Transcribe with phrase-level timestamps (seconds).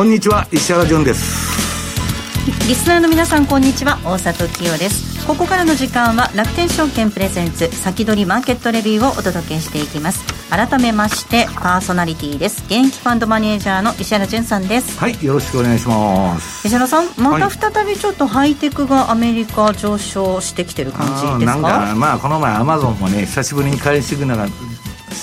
[0.00, 2.40] こんにちは石原潤です。
[2.66, 3.98] リスナーの皆さんこんにちは。
[4.02, 5.26] 大里清です。
[5.26, 10.24] ここからの時間は楽天証券プレゼンツ先取りマーケットレビューをお届けしていきます。
[10.48, 12.62] 改めましてパーソナリティです。
[12.64, 14.98] 現役ファンドマネージャーの石原潤さんです。
[14.98, 16.66] はいよろしくお願いします。
[16.66, 21.36] 石原さんまた再びちょっとハイテクがアメリカ上昇してきてる感じですか？
[21.44, 24.50] なんかまあこの前アマゾンもね久しぶりに買いシグナル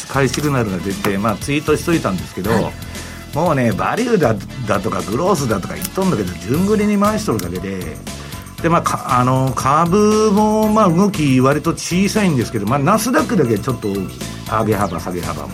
[0.08, 2.87] 買いシグナルが出てまあツイートしといたんですけど、はい
[3.34, 4.36] もうねバリューだ
[4.67, 7.98] だとかグロースだとか言っとんだけど順繰りに回しとるだけで。
[8.62, 14.38] でまあ、あの株もまあ動き割と小さいんですけど、まあ、ナスダックだけちょっと大きい。
[14.50, 15.50] 上げ幅下げ幅も。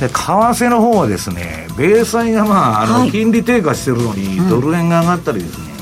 [0.00, 5.72] で為替の方はですね米債がまああの、金利低下してるのにドル円が上がったりですね、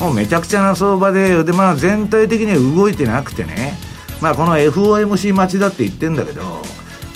[0.00, 3.74] うん、もうめちゃくちゃな相場でで、まあ、全体的には動いてなくてね、
[4.20, 6.42] まあ、この FOMC 待ちだって言ってんだけど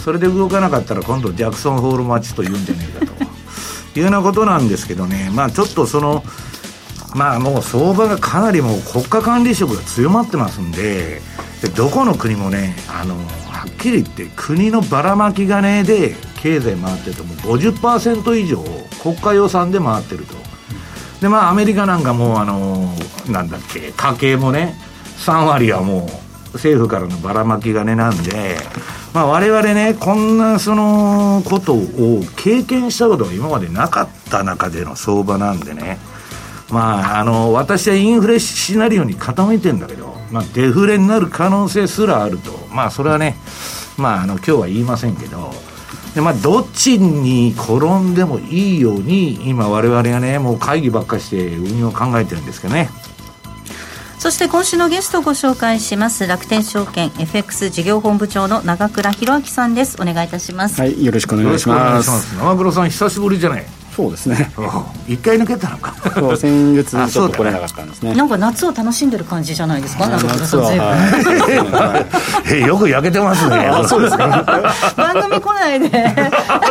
[0.01, 3.23] それで動かなかったら今度ジャクソンホール待ちと言うんじゃねえかと
[3.99, 5.31] いうようなことなんですけどね。
[5.35, 6.25] まあちょっとその
[7.15, 11.21] まあもう相場がかなりもう国家管理色が強まってますんで
[11.61, 13.17] でどこの国もねあの
[13.49, 18.65] はっきり言って国のばらまき金で経済回ってるとも50%以上
[19.03, 20.35] 国家予算で回ってると。
[21.21, 22.95] でまあアメリカなんかもうあの
[23.29, 24.79] なんだっけ家計もね
[25.19, 28.57] 3割はもう政府からのばらまき金なんで
[29.13, 35.99] まあ我々ねこんなそのことを経験したことが今までなかった中での相場なんでね
[36.71, 43.37] まあ、あの私はインフレシナリオに傾いてるんだけど、まあ、デフレになる可能性すらあると、まあ、それはね、
[43.99, 45.51] まあ、あの今日は言いませんけど、
[46.15, 52.89] でまあ、どっちに転んでもいいように、今、われわれがね、もう会議ばっかして運用を考えてるんですけどね。
[54.21, 59.97] そして今週のゲストをご紹介します楽天証券 FX 事業本部長の長倉弘明さんです。
[59.99, 60.79] お願いいたします。
[60.79, 62.37] はいよろしくお願いします。
[62.37, 64.51] 長倉さん久しぶりじゃないそうですね。
[65.07, 65.95] 一回抜けたのか。
[66.15, 68.15] そう先月ちょっと来れなかったんですね。
[68.15, 70.09] なんか夏を楽しんでる感じじゃないですか？
[70.09, 73.71] 夏は、はい、 よく焼けてますね。
[73.87, 74.27] そうですか。
[74.97, 75.91] 番組来ないで。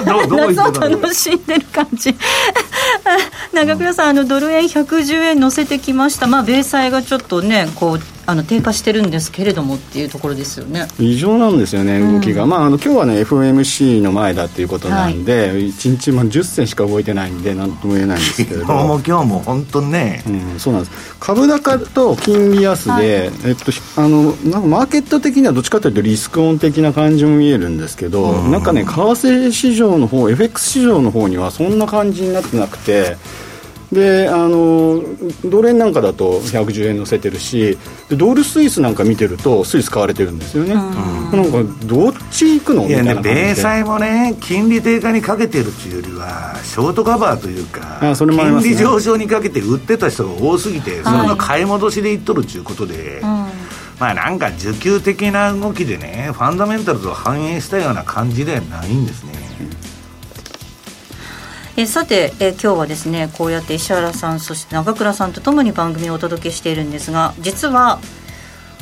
[0.06, 2.16] 夏を楽しんでる感じ。
[3.54, 6.26] 長倉さんあのドル円110円乗せてきました。
[6.26, 10.88] まあ米債がちょっとねこうあの低下してるんですけれどもっていうところですよね。
[11.00, 18.66] 異常なんですよね、動きが、うん、まあ、あの今日はね、FOMC の前だということなんで、はい、1日まあ10銭しか動いてないんで、なんとも言えないんですけれど。
[18.72, 33.18] も、も今日も本当ね、うん、そうなんです、株高と金利安で、はい、えっと、あのなんかマーケット的にはどっちかというと、リスクオン的な感じも見えるんですけど、うん、なんかね、為替市場の方 FX 市場の方にはそんな感じになってなくて。
[33.92, 35.02] であの
[35.46, 37.76] ドル円なんかだと110円乗せてるし
[38.08, 42.88] でドルスイスなんか見てるとスイス買われてるんですよね、うん、なんかどっち行くの？
[42.88, 53.50] いやね米債もね金利低下にかけてるっていうよりはショートカバーというかあそれもあります、ね、金利上昇にかけて売ってた人が多すぎてそれが買い戻しでいっとるっていうことで、は
[53.98, 59.34] い、まあなんか需給的な動きでねファンダメンタルズを反映したような感じではないんですね、
[61.82, 68.02] えさて、え今日はですねこうやって石原さんそして長倉さんとともに番組をお届けしているんですが実は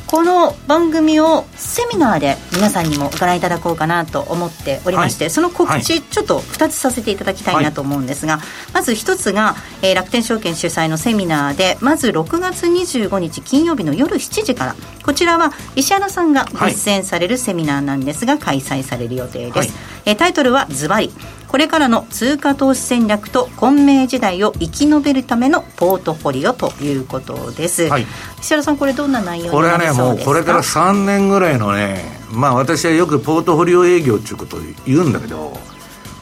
[0.08, 19.68] この番組をセミナーで皆さんにもご覧いただこうかなと思っておりまして、はい、その告知、ちょっと2つさせていただきたいなと思うんですが、はい、まず1つが、えー、楽天証券主催のセミナーでまず6月25日金曜日の夜7時からこちらは石原さんが実践されるセミナーなんですが、開催される予定です、はい、
[20.06, 21.12] えー、タイトルはズバリ
[21.48, 28.06] これからの通貨投資戦略と混迷時代を生き延びるためのポートフォリオということです、はい、
[28.40, 35.56] 石原さんこれどんな内容これはねもうこれから3年ぐらいのねまあ私はよくポートフォリオ営業っていうことを言うんだけど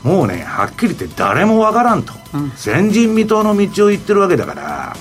[0.05, 4.97] もうねはっきり言って誰もわからんと、うん、前人未到の道を行ってるわけだから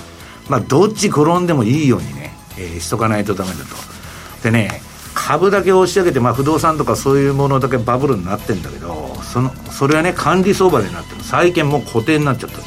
[0.48, 3.76] まあどっち転んでもいいようにね、えー、しとかないとダメだと。
[4.42, 4.82] でね
[5.26, 11.22] 株だけ押し上げて、まあ、不動産とかそういうものだけバブルになってんだけどそのそれはね管理相場になってる。
[11.22, 12.60] 債券も固定になっちゃった。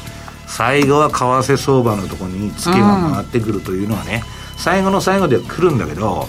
[0.46, 4.22] 最後は為替相場のところにツケが回ってくるというのはね、
[4.52, 6.26] うん、最後の最後では来るんだけど、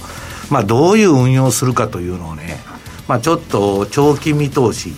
[0.49, 2.59] まあ、どういう運用するかというのをね、
[3.07, 4.93] まあ、ちょっと長期見通し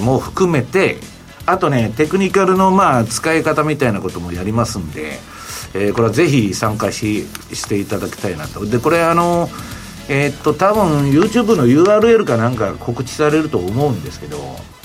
[0.00, 0.98] も含めて
[1.46, 5.20] あとねテクニカルのまあ使い方みたいなこともやりますんで、
[5.74, 7.24] えー、これはぜひ参加し
[7.54, 8.66] していただきたいなと。
[8.66, 9.48] でこれあの
[10.08, 14.38] えー、っと多分 YouTube の URL かなんか告知されると思うんですけど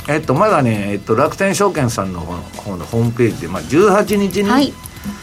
[0.08, 4.74] えっとまだね、えっと、楽天証券さんの方のホームページで、まあ、18日に、はい、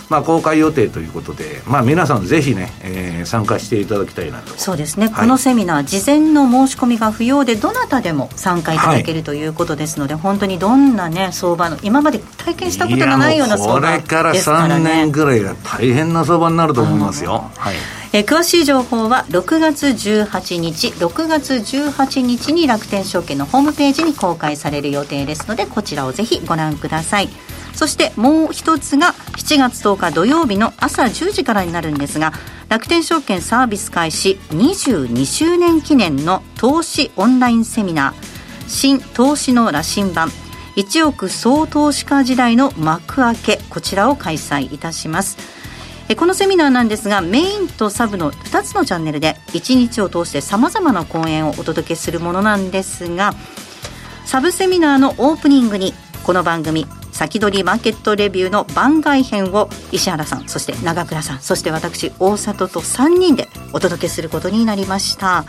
[0.08, 4.54] まあ、公開予定ということで、まあ、皆さんぜひね、えー、参加していただきたいなと。
[4.56, 13.92] そうですね、はい、このセミナー事前の申し込みが不要でどなたでも参加いただけるということですので、はい、本当にどんなね相場の今まで体験したことがないような相場。
[13.92, 17.75] ですから、ね、これから3年ぐらいが大変な相場になると思いますよ、はい。
[18.12, 27.28] えー、詳しい情報は6月18日6月18日に楽天証券のホームページに公開される予定ですのでこちらをぜひご覧ください。
[27.75, 29.14] そしてもう一つが
[29.49, 32.35] 7月10日土曜日の朝10時からになるんですが
[32.69, 40.29] 楽天証券サービス開始22周年記念の投資オンラインセミナー新投資の羅針盤
[40.77, 45.39] 1億総投資家時代の幕開けこちらを開催いたします。
[46.17, 53.35] このセミナーなんですがメインとサブの2つのチャンネルで1日を通してさまざまな講演をお届けするものなんですが
[54.25, 55.93] サブセミナーのオープニングに
[56.23, 56.87] この番組
[57.19, 65.44] 先取りマーケットレビューの番外編を石原さんそして長倉さんそして私大里と3人でお届けすることになりました。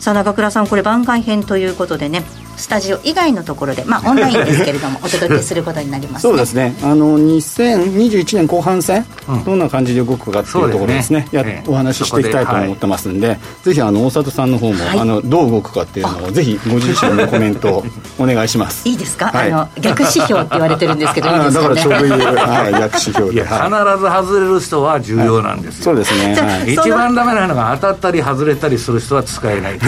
[0.00, 2.22] さあ長倉さんこれ番外編ということでね
[2.56, 6.74] スタジオ以外のところで、まあ、オンラインですけれども お届けすることになります、ね、そうですね。
[6.82, 17.84] あの2021年後半戦、うん、どんな感じで動くかっていうところですね、ね、や、えお話ししていきたいと思ってますんで、はい、ぜひあの大里さんの方も、はい、あのどう動くかっていうのをぜひご自身のコメントを
[18.18, 18.88] お願いします。
[18.88, 29.86] いいですか、はい、あの逆指標って言われてるんですけど いいですか、ね、だからちょうどいい、はい、逆指標で必ず外れる人は重要なんですよ、そうですね、はい、一番ダメなのが当たったり外れたりする人は使えないと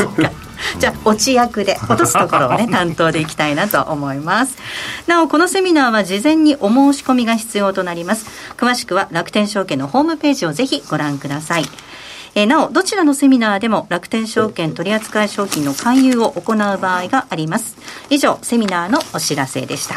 [0.78, 4.56] じゃあ落ち役で落とすところをね担当でいきたいなと思います
[5.06, 8.26] なおこのセミナーは事前にお申し込みが必要となります
[8.56, 11.64] 詳しくは楽天証券のホームページをぜひご覧ください
[12.34, 17.76] えなお、どちらのセミナーでも楽天証券取扱商品の勧誘を行う場合があります。
[18.10, 19.96] 以上、セミナーのお知らせでした。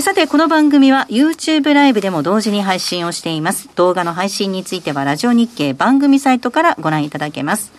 [0.00, 3.68] さて、この番組は YouTube ライブでも同時に配信をしています。
[3.76, 7.72] 動画の配信についてはラジオ日経番組サイトからご覧いただけます。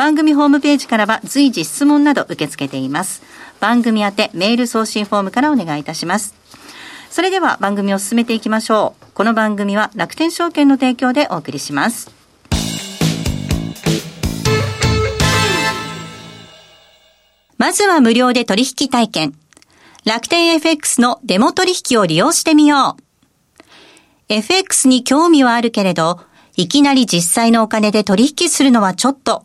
[0.00, 3.20] 番組ホームページからは随時質問など受け付けています。
[3.60, 6.34] 番組宛てメール送信フォームからお願いいたします。
[7.10, 9.06] それでは番組を進めていきましょう。
[9.12, 12.10] この番組は楽天証券の提供でお送りします。
[17.58, 19.34] まずは無料で取引体験。
[20.06, 23.02] 楽天 FX のデモ取引を利用してみよう。
[24.30, 26.20] FX に興味はあるけれど、
[26.56, 29.44] いきなり実際のお金で取引するのはちょっと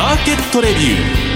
[0.00, 1.30] マーケットレビュー。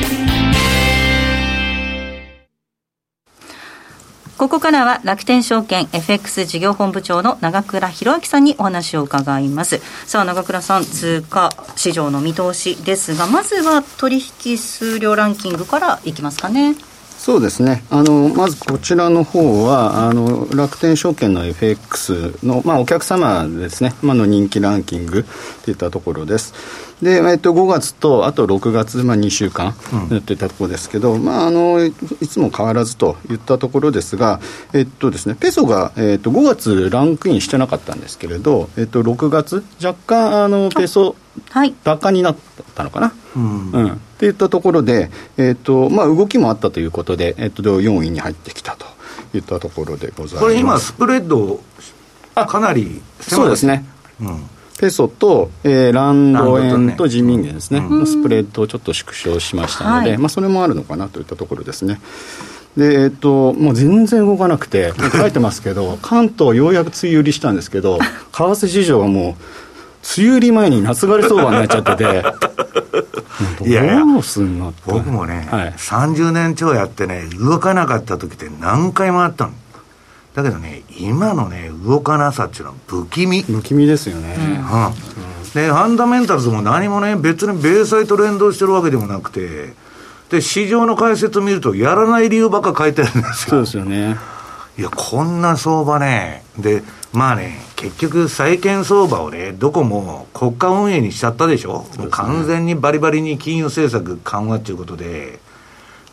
[4.38, 9.80] ここからは楽天証券 FX 事業本部長の長倉弘明さんにお話を伺います。
[10.06, 16.74] さあ長倉さん通貨市場の見通しですがまずは取引数量ランキングからいきますかね。
[17.18, 17.82] そうですね。
[17.90, 25.24] あのまずこちらの方はあの楽天証券の FX の、まあ、お客様ですね、まあ、の人気ランキング
[25.64, 26.52] といったところです。
[27.02, 29.74] で、えっと、5月とあと6月、まあ、2週間
[30.10, 31.92] やっていたところですけど、うん、まあ、あのい
[32.28, 34.40] つも変わらずといったところですが、
[34.72, 41.16] えっとですね、ペソが、えっと、5月ランクインしてなかったんですけれど、えっと、6月若干あのペソ
[41.84, 42.36] 高になっ
[42.74, 48.94] たのかな、うん、うん、っていったところで、えっとまあ、動きもあったということで、えっと、4位に入ってきたと。
[49.38, 50.38] いったところでございます。
[50.38, 51.60] これ今スプレッド
[52.34, 53.84] かなりそうですね、
[54.20, 54.48] うん、
[54.78, 60.18] ペソと、えー、ランド円と人民元ですね、のスプレッドをちょっと縮小しましたので、はい。
[60.18, 62.00] まあ、それもあるのかなといったところですね。
[62.76, 69.42] でえっと、もう全然動かなくて、書いてますけど、関東、ようやく梅雨入りしたんですけど、為替市場がもう、
[70.16, 72.24] 梅雨入り前に夏枯れ相場になっちゃってて、
[73.66, 79.52] いやどうすんのって僕もね、はい、30年超やってね、動かなかった時って何回もあったの。
[80.34, 83.42] だけどね、今のね、動かなさっていうのは不気味。
[83.42, 84.36] 不気味ですよね。
[84.36, 89.74] うん、で、ファンダメンタルズも何もね、別に米債と連動してるわけでもなくて、
[90.30, 93.50] で、市場の解説を見ると、やらない理由ばっか書いてあるんですよ。
[93.50, 94.16] そうですよね。
[94.76, 105.38] いや、こんな相場ね、で、まあね、結局、債券相場をね、どこも国家運営にしちゃったでしょ、もう完全にバリバリに金融政策緩和っていうことで、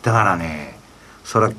[0.02, 0.78] だからね、
[1.24, 1.56] それは、為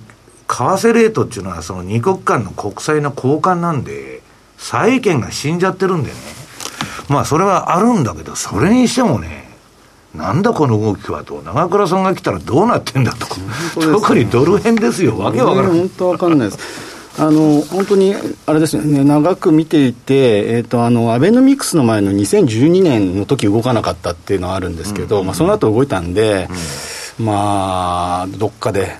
[0.87, 4.21] 替レートっていうのは、その二国間の国債の交換なんで、
[4.57, 6.15] 債券が死んじゃってるんでね、
[7.09, 9.51] まあ、それはあるんだけど、それにしてもね、
[10.15, 13.43] なんだこの動きはと、長倉さんが来たらどうなってんだと、ね。
[13.91, 15.79] 特にドル円ですよ、わけわからない。
[15.79, 16.92] 本当わかんないです。
[17.17, 18.15] あの本当に
[18.47, 26.47] あれですよね、長く見ていて、えー、とあのアベノミクスの前の2012年の時動かなかったっていうのはあるんですけど、まあ、その後動いたんで、
[27.19, 28.97] まあ、どっかで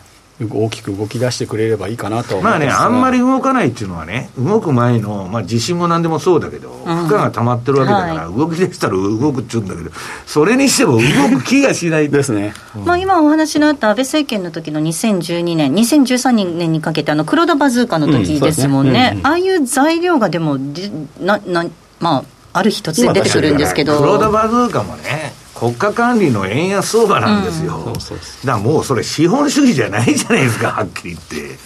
[0.52, 9.92] 大きく動き出してくれればいいかなとまあね、あんまり動かないっていうのはね、動く前の、まあ、地震もなんでもそうだけど、負荷が溜まってるわけだから、動き出したら動くっちゅうんだけど、
[10.26, 12.04] それにしても動く気がしない。
[12.14, 12.54] ですね。
[12.86, 19.10] まあ、今お話のあった安倍政権の時の2012年、2013年にかけて、あの黒田バズーカの時ですもんね、うんそうですね。
[19.14, 19.28] うんうん。
[19.28, 21.66] ああいう材料がでもでなな、
[22.00, 22.24] まあ、
[22.54, 25.23] ある日突然出てくるんですけど、黒田バズーカもね、
[25.64, 27.82] 国家管理の円安相場なんですよ。
[27.86, 31.58] そうそうですだからもうそれ資本主義じゃないじゃないですか、 はっきり言って。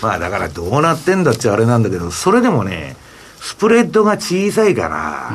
[0.00, 2.96] まあだからどうなってんだっちゃあれなんだけど、それでもね、
[3.40, 5.32] スプレッドが小さいから、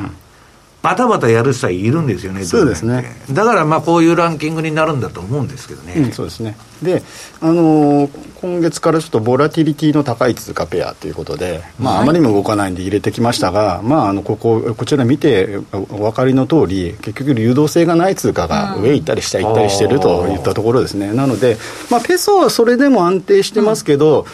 [0.86, 5.94] バタバタやる人はいるんですよね、そうですねだからまあこういうランキングになるんだと思うんですけどね。
[5.94, 6.56] うん、そうですね。
[6.80, 7.02] で、
[7.40, 21.12] あのー今月からちょっとボラティリティの高い通貨ペアということで、まあ、あまりにも動かないんで入れてきましたが、まあ、あの、ここ、こちら見てお分かりの通り、結局流動性がない通貨が上行ったり下行ったりしてるといったところですね。
[21.12, 21.56] なので、
[21.90, 24.26] まあ、ペソはそれでも安定してますけど、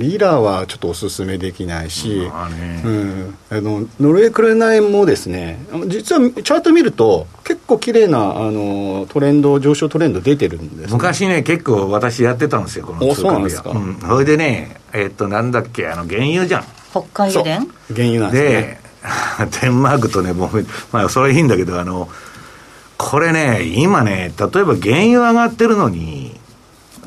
[0.00, 2.82] リラはちょっとおすすめできないし、まあね。
[2.84, 13.30] うん、あのノルウェークレナ円もですね実はチャート見ると結構綺麗なあのトレンド上昇トレンド出てるんです、ね、昔ね、結構私やってたんですよ、このお通貨ペア。
[13.30, 13.70] そうなんですか。
[13.70, 13.96] うん。
[14.00, 16.64] それでね、えっと、なんだっけ、あの、原油じゃん。
[16.90, 17.50] 北海油田
[17.94, 18.80] 原油なんですでね、
[19.62, 22.08] デンマークとね、もう、まあ、それいいんだけど、あの、
[22.96, 26.39] これね、今ね、例えば原油上がってるのに、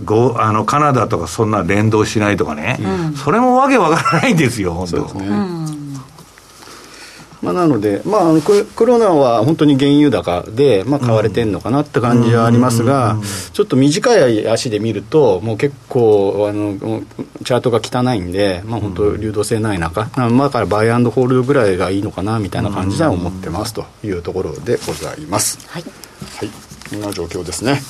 [0.03, 2.79] ごあのカナダとかそんな連動しないとかね、
[3.23, 4.97] それもわけわからないんですよ、本当。
[4.97, 5.73] そうですね、
[7.43, 13.17] まあ、なので、まあ、あのココロナは本当に原油高で、まあ、買われてるのかなって感じはありますが、
[13.51, 17.03] ちょっと短い足で見ると、もう結構あの、
[17.43, 25.59] チャートが汚いんで、まあ、本当、流動性ない中、まあ、だからバイアンドホールドぐらいがいいのかなみたいな感じでは思ってますというところでございます。
[25.67, 25.83] はい。
[26.37, 26.49] はい、
[26.89, 27.81] こんな状況ですね。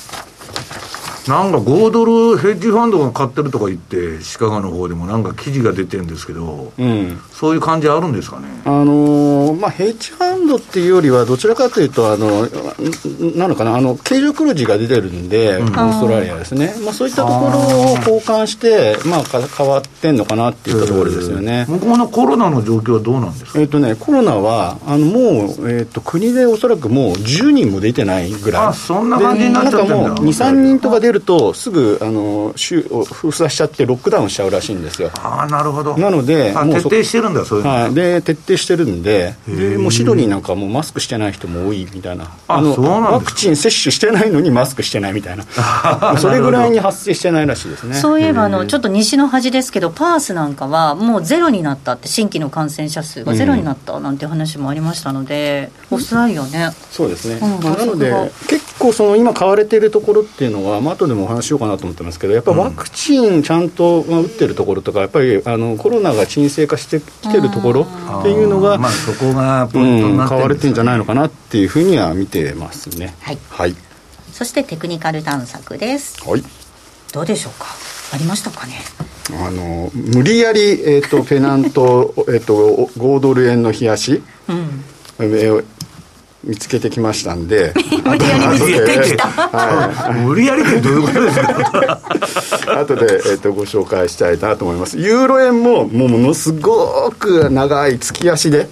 [1.26, 8.46] なんか5ドルヘッジファンドが買ってるとか言って、シカゴの方でもなんか記事が出てるんですけど、うんそういう感じあるんですかね？
[8.66, 17.58] あのーまあ、ヘッジファンドっていうよりは、どちらかというと、あのんなのかな、あの経常黒字が出てるんで、オーストラリアですね、まあ、そういったところ
[17.92, 21.66] を交換して、まあ、か変わってんのかなっていったところですよね。
[21.68, 23.60] 向こうのコロナの状況はどうなんですか？
[23.60, 29.94] えっとね、コロナはあのもう、えっと国でおそらくもう10人も出てないぐらい、あそんな感じになっちゃってんだ。
[29.96, 35.10] でなんかもう2、3人とか出ると、すぐあの州を封鎖しちゃって、ロックダウンしちゃうらしいんですよ。
[35.14, 35.96] ああ、なるほど。
[35.96, 37.70] なのでもうそ底してるんだ、そういうの。
[37.70, 45.44] はい、で徹底してるんでで、もうシドニーなんかはもうマスクしてない人も多いみたいな、あのワクチン接種してないのにマスクしてないみたいな、
[46.18, 47.94] それぐらいに発生してないらしいですね。
[47.94, 56.72] そういえばあのちょっと西の端ですけどパースなんかはもうゼロになったって新規の感染者数がゼロになったなんて話もありましたので、オーストラリアね。
[56.90, 58.12] そうですね、うんまあ、なので
[58.48, 71.22] 結構その今買われているところっていうのは、まあ後でもお話しようかなと思ってますけどやっぱりワクチンちゃんとまあ打ってるところとかやっぱりあのコロナが沈静化してきてるところっていうのが、まあ、そこがポうん、イントに買われてんじゃないのかな。
[71.22, 73.14] なっていうふうには見てますね。
[73.20, 73.38] はい。
[73.50, 73.74] はい、
[74.32, 76.28] そしてテクニカル探索です。
[76.28, 76.42] はい。
[77.12, 77.66] どうでしょうか？
[78.12, 78.74] ありましたかね？
[79.30, 84.84] あの無理やり、えー、と ペナント、えー、と5ドル円の冷やし、うん。
[85.20, 85.64] えー
[86.46, 87.72] 見つけてきましたんで。
[88.04, 91.40] 無理やり見つけてきた、はい、 無理やりってどういうことです
[92.66, 92.80] か？
[92.80, 94.98] 後で、えーと、ご紹介したいなと思います。
[94.98, 98.68] ユーロ円ももうものすごく長い月足で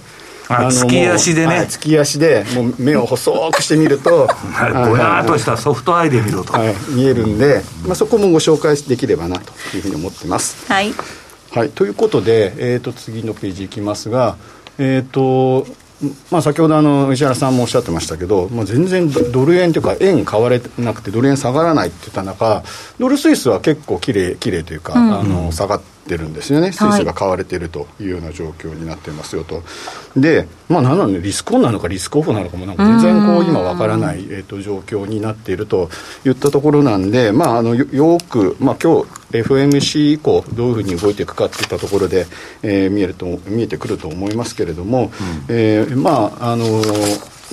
[0.59, 4.27] あ月足でね、はい、月足でもう目を細くしてみると
[4.89, 10.65] ぼやっとしたソフトアイで見ると、はい、見えるんで、まあ、そこもご紹介できればなというふうに思ってます。
[10.71, 10.93] はい、
[11.51, 14.37] はい、ということで、えーと、次のページいきますが
[14.77, 15.67] えっ、ー、と
[16.31, 22.63] まあ、先ほどあの石原さんもおっしゃってましたけど、まあ、全然ドル円というか円買われなくてドル円下がらないって言った中
[22.99, 26.71] ドルスイスは結構きれいきれいというか、うん、あの下がってるんですよね。
[26.71, 29.63] スイスが買われているというような状況になってますよと。
[30.15, 35.89] でまあ何なのリスクオンなのかリスクオフなのかもなんか全然こう今わからない、えー、と状況になっていると
[36.25, 42.27] いったところなんでまああのよくまあ今日 FMC 以降どういうふうに動いていくかっていったところで、
[42.61, 45.09] えー、見えると見えてくると思いますけれども、うん、
[45.49, 46.65] えー、まああの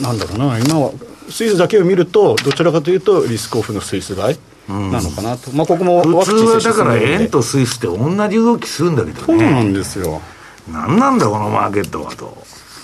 [0.00, 0.92] なんだろうな今は
[1.30, 4.38] スイスだけを見るとどちらかというとリスクオフのスイス買い
[4.70, 9.24] なのかなと、うん、まあ、ここも普通はだから円とスイスって同じ動きするんだけどね。
[9.26, 10.20] そうなんですよ。
[10.70, 12.36] 何なんだこのマーケットはと。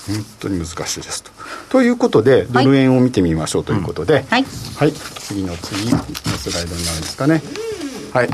[0.07, 1.31] 本当に難しいですと。
[1.69, 4.45] ということで、ドル円を見てみましょうということで、はい、はい、
[4.76, 7.43] はい、次の次のスライドになるんですかね。
[8.12, 8.28] はい。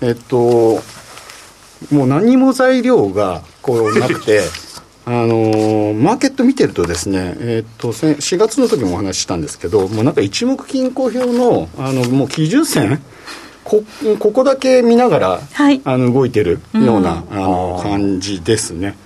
[0.00, 0.82] えっと、
[1.90, 4.42] もう何も材料がこうなくて、
[5.04, 13.02] あのー、マーケット見てるとですね、えっと4月の時もお話ししたんですけど、もうなんか一目均衡表のあのもう基準線
[13.64, 13.84] こ
[14.18, 18.96] ここだけ見ながら、はい、あの動いてるような、うん、あの感じですね。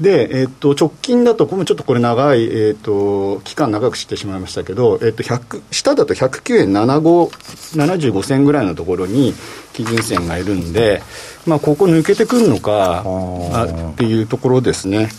[0.00, 5.22] で、えー、と直近だと、これちょっとこれ長い、えー、と期間長くしてしまいましたけど、えー、と
[5.70, 7.30] 下だと109円75
[7.78, 9.34] 75銭ぐらいのところに
[9.72, 11.00] 基準線がいるんで、
[11.46, 15.10] まあ、ここ抜けてくるのかあっていうところですね。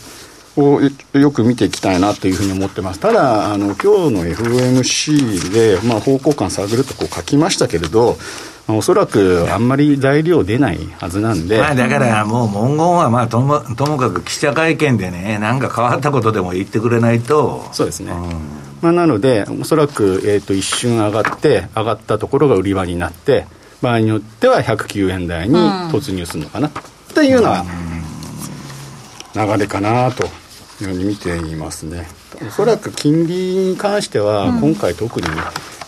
[0.58, 0.82] を
[1.18, 3.00] よく見ていきたいなというふうに思ってます。
[3.00, 8.18] ただ、あの、今日の FOMC で、まあ、方向感探るとこう書きましたけれど、
[8.68, 18.20] おそらくあんまり材料出ないはずなんで、まあ、だからもう文言はまあともともかく記者会見でね、なんか変わったことでも言ってくれないと、そうですね、うん、
[18.82, 23.46] まあ、なので、おそらく、えー、と一瞬上がって、上がったところが売り場になって、
[23.84, 25.56] 場合によっては109円台に
[25.92, 26.72] 突入するのかな、
[27.14, 27.64] というような
[29.36, 30.28] 流れかなと
[30.84, 32.08] いうに見ていますね。
[32.46, 35.28] おそらく金利に関しては、今回特に、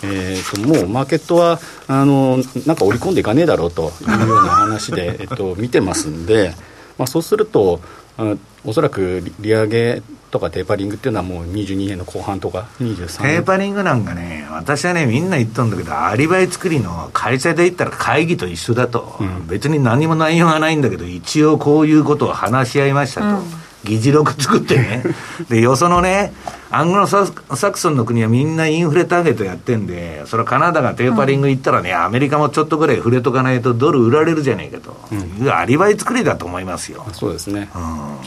[0.04, 6.54] えーと、もうマーケットはあのなんか織り込んでいかねえだろうというような話で、 えっと、見てますんで、
[6.98, 7.82] まあ、そうすると
[8.18, 23.28] あおそらく利上げとかテーパリングっていうのはもう22年の後半とか23年テーパリングなんかね私はねみんな言ったんだけどアリバイ作りの会社で言ったら会議と一緒だと、うん、別に何も内容がないんだけど一応こういうことを話し合いましたと。
[23.28, 25.04] うん議事録作ってね、
[25.50, 26.34] で、よそのね、
[26.70, 27.26] アングロサ
[27.72, 34.98] クソンの国はみんなインフレターゲットやってんで、それはカナダがテーパリング行ったらね、アメリカもちょっとぐらい触れとかないとドル売られるじゃねえかと、
[35.40, 37.06] うん、アリバイ作りだと思いますよ。
[37.14, 37.70] そうですね、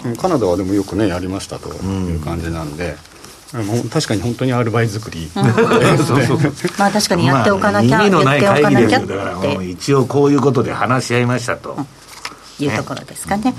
[0.04, 2.96] うん、カナダはでもよくね、やりましたという感じなんで。
[3.52, 5.42] うん、確かに本当にアルバイ作り、 うん、
[6.78, 9.06] まあ確かにやっておかなきゃ、まあ、意味のない会議ですよ。
[9.06, 11.76] だからもう一応こういうことで話し合いましたと、
[12.64, 13.54] いうところですかね。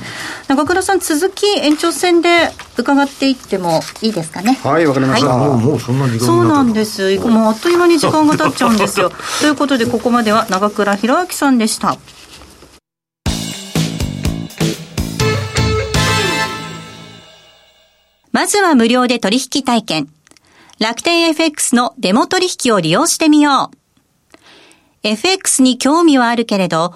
[0.48, 4.60] 中倉さん、続き延長戦で伺っていってもいいですかね？
[4.64, 5.28] はい、わかりました。
[5.30, 7.18] はい、もう、もうそんな時間そうなんです。
[7.20, 9.12] もうあっという間に時間が経っちゃうんですよ。
[9.42, 11.98] ということで、ここまでは長倉弘明さんでした。
[18.32, 20.10] まずは無料で取引体験。
[20.80, 23.78] 楽天 FX のデモ取引を利用してみよう。
[25.04, 26.96] FX に興味はあるけれど、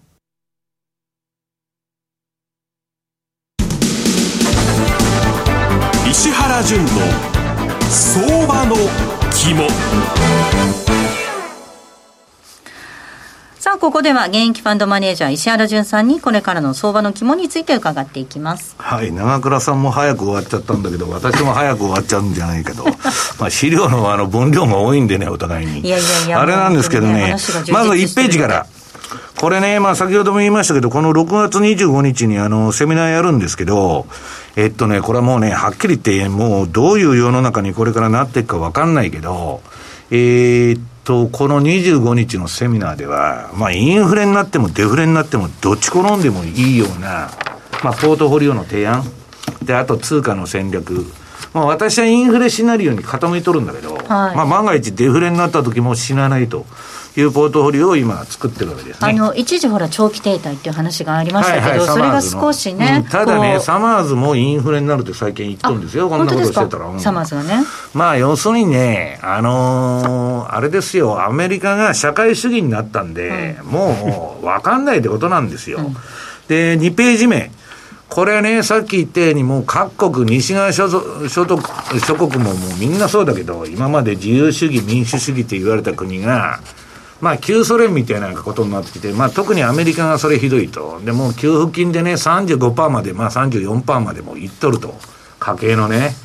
[6.11, 6.89] 石原淳の
[7.89, 8.75] 相場の
[9.33, 9.65] 肝
[13.57, 18.75] さあ、ここでは現役ファンドマネージャー石原淳さんにこれからの相場の肝について伺っていきます。
[18.77, 22.83] はい、長倉さんも早く終わっちゃったんだけど、私も早く終わっちゃうんじゃないけど、
[23.39, 25.79] まあ資料のあの分量が多いんでね、お互いに。
[25.79, 28.67] いやいやいやあれなんですけどねね、まず1話が充実してるページから。
[29.39, 34.05] これね、まあ先ほども言いましたけど、この6月25日にあの、セミナーやるんですけど、
[34.55, 39.61] えっとね、これはもうね、はっきり言って、もうどういう世の中にこれからなっていくかわかんないけど、
[40.11, 47.31] えーっと、この25日のセミナーでは、まあインフレになってもデフレになっても、どっち転んでもいいような、
[47.83, 49.03] まあポートフォリオの提案、
[49.63, 51.05] で、あと通貨の戦略、
[51.53, 56.65] まあ私はインフレシナリオに傾いとるんだけど、まあ万が一デフレになった時も死なないと
[57.17, 59.09] いうポートフォリオを今作ってるわけですね。
[59.09, 66.85] あの、一時ほら、長期停滞っていう話がありましたけど、はいはいそれが少しね、うんただね、サマーズもインフレになるって最近言っとるんですよ、こんなことしてたら。
[66.85, 67.63] うんサマーズがね。
[67.93, 75.79] まあ、要するにね、あのーあれですよ、アメリカが社会主義になったんで、もう分かんないってことなんですよ。
[76.47, 77.51] で、2ページ目。
[78.09, 81.61] これね、さっき言ったように、もう各国、西側諸族諸国
[82.01, 86.59] 諸国ももうみんなそうだけど、今まで自由主義、民主主義って言われた国が、
[87.21, 90.99] まあ、旧ソ連みたいなことになってきて、まあ、特にアメリカがそれひどいと。
[91.05, 94.95] で、もう給付金でね、35%まで、まあ34%までもういっとると。
[95.39, 96.15] 家計のね。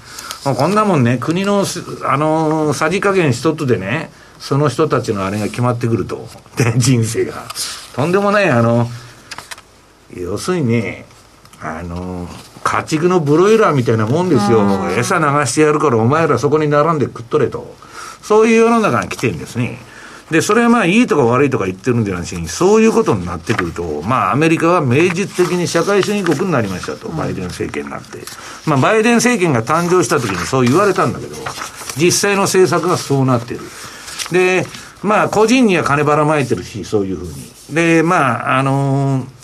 [0.46, 6.28] もうこんなもんね、国のす、あのーさじ加減一つでね、その人たちのあれが決まってくると。
[6.56, 7.44] で、人生が。
[7.94, 8.88] とんでもない、あの、
[10.14, 11.04] 要するにね、
[11.60, 12.28] あの、
[12.62, 14.64] 家畜のブロイラーみたいなもんですよ。
[14.96, 17.74] 餌流してやるからお前らそこに並んで食っとれと。
[18.22, 19.78] そういう世の中が来てるんですね。
[20.30, 28.18] で、それはまあいいとか悪いとか言ってるんじゃなしに、そういうことになってくると、まあアメリカは明実的に社会主義国になりましたと、バイデン政権になって。
[28.66, 31.36] まあバイデン政権が誕生した時にそう言われたんだけど、
[31.96, 33.60] 実際の政策がそうなってる。
[34.32, 34.66] で、
[35.02, 37.34] まあ個人には金ばらまいてるし、そういうふうに。
[37.74, 39.36] で、まあ、あのー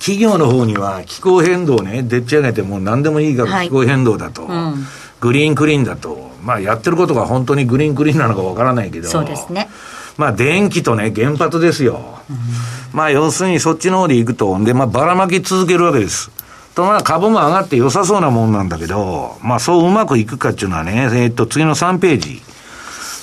[0.00, 4.86] 企業の方には気候変動ね、でっち上げてもう何でもいいからはい気候変動だと、ん
[5.20, 9.68] グリーンクリーンだと、まあやってることが本当にグリーンクリーンなのかわからないけど、そうですね。
[10.16, 12.18] まあ電気とね、原発ですよ。
[12.92, 16.30] まあ要するにそっちの方で行くと、で、まあばらまき続けるわけです。
[16.74, 22.42] とまあ株も上がって良さそうなもんなんだけど、まあそううまくいくかっていうのはね、えっと次の3ページ。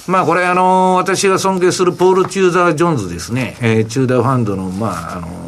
[0.07, 5.47] まあこれあの私が尊敬するポール・チューザー・ジョーンズですね、えーチューダーファンドの、まああの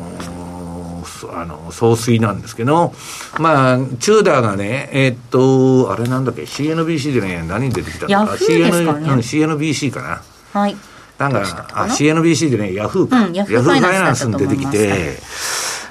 [1.06, 2.94] そあの総帥なんですけど、
[3.40, 10.22] まあ、チューダーがね、えーっと、あれなんだっけ、CNBC でね、何出てきたヤフーですかね CN うん CNBC かな。
[10.60, 10.76] はい。
[11.20, 13.26] なんか、あ、CNBC でね、ヤフーか。
[13.26, 15.20] うんヤフーファイナンスに出てきて、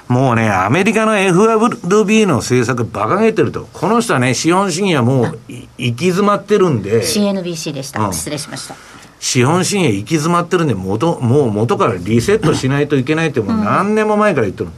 [0.07, 3.69] もうね、アメリカの FRB の政策馬鹿げてると。
[3.71, 8.01] この人はね、資本主義はもうい行き詰まってるんで、CNBC でした。
[8.01, 8.75] うん失礼しました。
[9.19, 14.71] 資本主義は行き詰まってるんで、元、もう元からリセットしないといけないってもう何年も前から言ってる。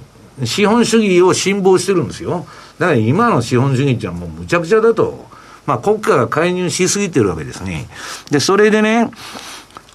[0.46, 2.46] 資本主義を辛抱してるんですよ。
[2.78, 5.30] だから今の資本主義ってのはもうむちゃくちゃだと。
[5.66, 7.88] まあ国家が介入しすぎてるわけですね。
[8.32, 9.12] で、それでね、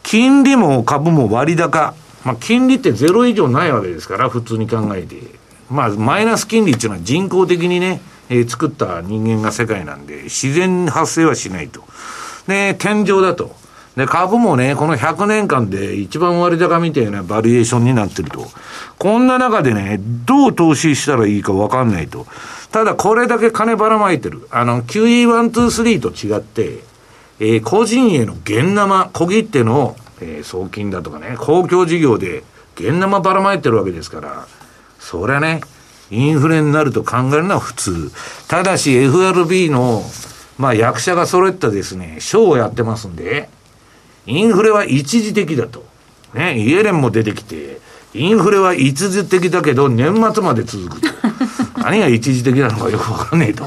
[0.07, 1.93] 金利も株も割高。
[2.25, 5.17] まあ金利ってゼロ以上ないわけですから、普通に考えて。
[5.69, 11.83] まあマイナス金利っていうのは人工的にね、えー作った人間が世界なんで、自然発生はしないと。
[12.47, 13.57] で、天井だと。
[13.97, 18.47] で、株もね、この100年間で一番割高みたいなバリエーションになってると。
[18.99, 22.27] こんな中でね、どう投資したらいいかわかんないと。
[22.71, 24.47] ただこれだけ金ばらまいてる。
[24.53, 26.85] あの、QE123 と違って、
[27.39, 32.43] えー個人への現生、小切手の、えー送金だとかね、公共事業で
[32.77, 34.47] 現生ばらまいてるわけですから、
[34.99, 35.61] そりゃね、
[36.11, 38.11] インフレになると考えるのは普通。
[38.49, 40.03] ただし FRB の、
[40.59, 43.49] まあ役者が揃ったですね、ショーをやってますんで、
[44.27, 45.85] インフレは一時的だと。
[46.35, 47.81] ね、イエレンも出てきて、
[48.15, 51.09] インフレは一時的だけど年末まで続くと。
[51.81, 53.67] 何が一時的なのかよくわかんねえと。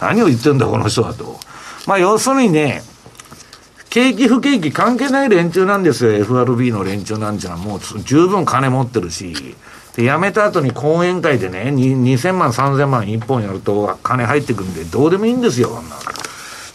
[0.00, 1.38] 何を言ってんだこの人はと。
[1.86, 2.82] まあ要するにね、
[3.96, 6.12] 景気不景気関係ない連中なんですよ。
[6.12, 9.56] FRB の連中なんていうのはもう十分金持ってるし。
[9.96, 16.02] で、辞めた後に講演会でね、に2000万、3000万一本やると金入ってくるんで、どうでもいいんですよ、こんなの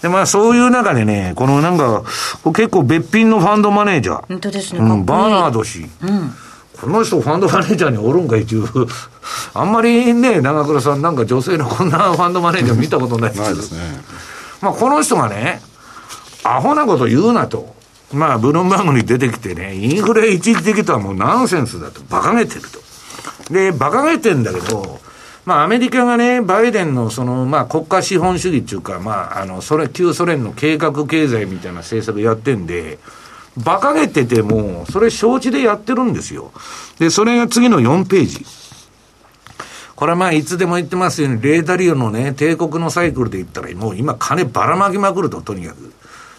[0.01, 2.01] で、まあそういう中でね、このなんか、
[2.45, 4.25] 結構別品のファンドマネージャー。
[4.27, 5.87] 本当ですね、うん、バーナード氏。
[6.01, 6.33] うん
[6.81, 8.65] この人ファンドマネージャーにおるんか一応。
[9.53, 13.51] あんまりね、長倉さんなんか女性のこんなファンドマネージャー見たことないですけど。
[13.51, 13.79] ないですね
[14.61, 15.61] まあこの人がね、
[16.43, 17.75] アホなこと言うなと。
[18.13, 22.81] まあ、ブルームバーグに出てきてね、インフレ一時的とはもうナンセンスだと、馬鹿げてると。
[23.53, 24.99] で、馬鹿げてんだけど、
[25.45, 32.99] まあ、アメリカがね、バイデンのその、まあ、国家資本主義っていうか、まあ、あの、それ、旧ソ連の計画経済みたいな政策やってんで、
[33.57, 36.51] 馬鹿げてても、それ承知でやってるんですよ。
[36.99, 38.45] で、それが次の4ページ。
[39.95, 45.93] これはまあ、いつでも言ってますように、レーダリオのね、帝国のサイクルで言ったら、もう今金ばらまきまくると、とにかく。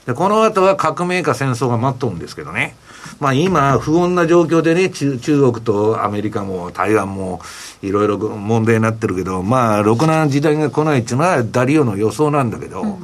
[0.06, 2.76] で、この後は革命か戦争が待っとるんですけどね。
[3.20, 7.40] まあ今、不穏な状況でね、中中国とアメリカも台湾も
[7.82, 12.98] いろいろ問題になってるけど、まあ、ろくな時代が来ないっていうのはダリオの予想なんだけど、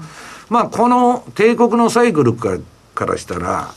[0.48, 2.58] まあこの帝国のサイクルから
[2.98, 3.72] からしたら、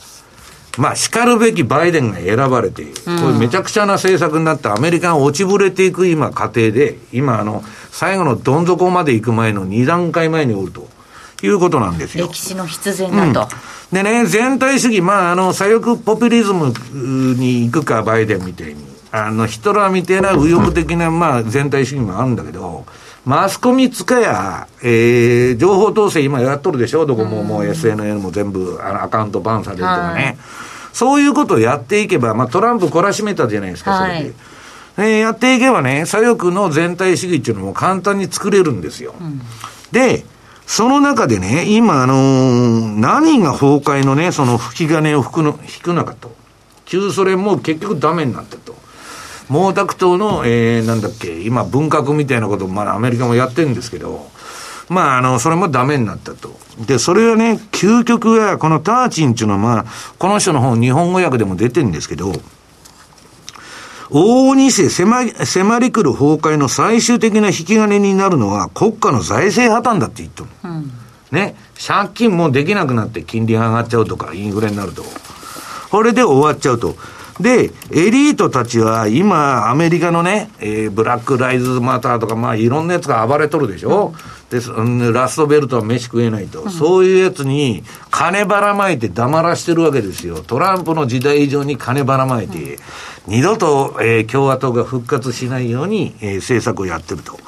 [0.78, 10.88] まあ、叱るべきバイデンが選ばれて、これめちゃくちゃな政策になって、アメリカが落ちぶれていく今、過程で、今、あの、最後のどん底まで行く前の2段階前におると
[11.42, 12.26] いうことなんですよ。
[12.28, 13.54] 歴史の必然だと、
[13.92, 16.72] でね、全体主義、まあ、あの、左翼ポピュリズム
[17.36, 18.76] に行くか、バイデンみたいに。
[19.10, 22.86] あの、ヒトラーみたいな右翼的な、まあ、全体主義もあるんだけど、
[23.24, 27.06] マスコミつかや、えー、情報統制今やっとるでしょ？
[27.06, 30.38] どこももう CNN も全部あのアカウントバンされるとかね。
[30.92, 34.14] そういうことをやっていけば、まあトランプ懲らしめたじゃないですか、それで。
[34.16, 34.34] はい
[34.98, 39.14] えーやっていけばね、左翼の全体主義っていうのも簡単に作れるんですよ。
[39.92, 40.24] で、
[40.74, 46.34] その中でね、今、あのー何が崩壊のね、その吹き金を吹くの、引くのかと。
[46.86, 48.72] 旧ソ連も結局ダメになってると。
[49.48, 54.30] 毛沢東の、えー、なんだっけ、今文革みたいなことを、まあアメリカもやってるんですけど、
[54.88, 56.58] まあ、あの、それもダメになったと。
[56.86, 59.84] で、それはね、究極は、このターチンっていうのは、まあ、
[60.18, 62.32] この人の本、日本語訳でも出てるんですけど、
[64.12, 70.48] 往々にして迫り、迫り来る崩壊の最終的な引き金になるのは国家の財政破綻だって言ってる。
[71.30, 71.56] ね。
[71.84, 75.02] 借金もできなくなって金利が上がっちゃうとか、インフレになると。
[75.90, 76.94] これで終わっちゃうと。
[77.42, 84.14] で、エリートたちは今、アメリカのね、えーブラック・ライズ・マターとか、まあ、いろんなやつが暴れとるでしょ、
[84.76, 86.68] うんラストベルトは飯食えないと。
[86.70, 90.42] そういうやつに、金ばらまいて黙らしてるわけですよ。
[90.46, 92.78] トランプの時代以上に金ばらまいて、
[93.26, 97.38] 二度と、えー共和党が復活しないように、えー政策をやってると。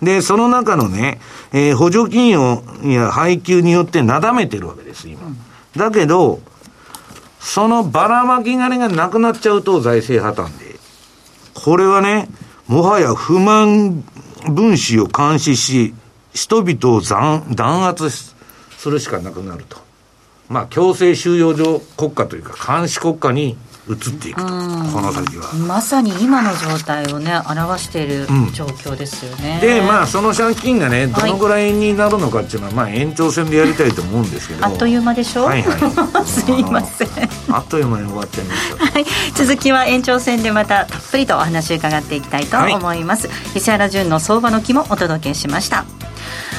[0.00, 1.20] で、その中のね、
[1.52, 5.20] えー補助金を、いや、配給によってなだめてるわけです、今。
[5.76, 6.40] だけど、
[7.42, 10.78] そのばらまき金がなくなっちゃうと財政破綻で。
[11.52, 12.28] これはね、
[12.68, 14.04] もはや不満
[14.48, 15.92] 分子を監視し、
[16.32, 18.34] 人々を弾圧す
[18.88, 19.76] るしかなくなると。
[20.48, 24.46] まあ、強制収容所国家というか、監視国家に移っていくと。
[24.46, 24.52] こ
[25.00, 25.52] の先は。
[25.66, 34.66] まさに今の状態をね表しているうん状況ですよね、で、まあ、その借金がね、どのぐらいになるのかっていうのは、まあ、延長戦でやりたいと思うんですけど。
[34.66, 35.74] あっという間でしょ、はいは
[36.22, 36.26] い。
[36.26, 37.08] すいません
[37.50, 38.86] あっという間に終わっちゃいました。
[38.86, 45.84] はい、続きは延長戦でまたたっぷりとお話を伺っていきたいと思います、石原潤の相場の木もお届けしました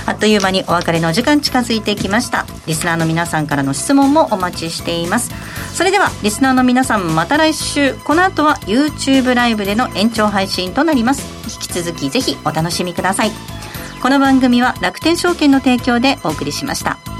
[0.06, 2.46] あっという間にお別れの時間近づいてきました。
[2.68, 5.32] リスナーの皆さんからの質問もお待ちしています。
[5.74, 7.94] それではリスナーの皆さんまた来週。
[8.04, 11.24] この後は YouTube ライブでの延長配信となります。
[11.46, 13.32] 引き続きぜひお楽しみください。
[14.02, 17.13] この番組は楽天証券の提供でお送りしました。